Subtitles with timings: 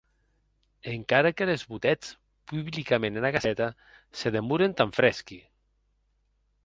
[0.93, 2.09] Encara que les botetz
[2.53, 3.67] publicament ena Gaceta,
[4.23, 5.39] se demoren tan fresqui.